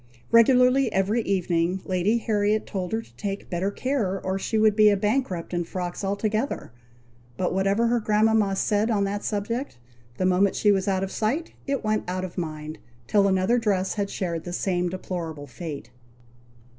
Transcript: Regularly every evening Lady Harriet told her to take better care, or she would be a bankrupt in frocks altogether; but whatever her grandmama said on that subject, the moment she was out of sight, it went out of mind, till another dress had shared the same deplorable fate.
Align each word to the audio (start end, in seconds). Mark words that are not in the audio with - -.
Regularly 0.31 0.91
every 0.91 1.21
evening 1.21 1.81
Lady 1.85 2.17
Harriet 2.17 2.65
told 2.65 2.91
her 2.91 3.03
to 3.03 3.15
take 3.17 3.51
better 3.51 3.69
care, 3.69 4.19
or 4.25 4.39
she 4.39 4.57
would 4.57 4.75
be 4.75 4.89
a 4.89 4.97
bankrupt 4.97 5.53
in 5.53 5.63
frocks 5.63 6.03
altogether; 6.03 6.71
but 7.37 7.53
whatever 7.53 7.85
her 7.85 7.99
grandmama 7.99 8.55
said 8.55 8.89
on 8.89 9.03
that 9.03 9.23
subject, 9.23 9.77
the 10.17 10.25
moment 10.25 10.55
she 10.55 10.71
was 10.71 10.87
out 10.87 11.03
of 11.03 11.11
sight, 11.11 11.53
it 11.67 11.83
went 11.83 12.03
out 12.09 12.25
of 12.25 12.35
mind, 12.35 12.79
till 13.05 13.27
another 13.27 13.59
dress 13.59 13.93
had 13.93 14.09
shared 14.09 14.43
the 14.43 14.53
same 14.53 14.89
deplorable 14.89 15.45
fate. 15.45 15.91